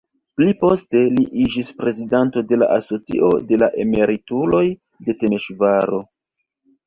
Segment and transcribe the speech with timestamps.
[0.39, 4.63] Pli poste li iĝis prezidanto de la asocio de la emerituloj
[5.09, 6.01] de Temeŝvaro.